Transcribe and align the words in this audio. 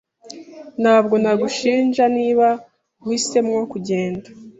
Ntabwo 0.81 1.15
nagushinja 1.23 2.03
niba 2.17 2.47
uhisemo 3.03 3.55
kugenda. 3.71 4.27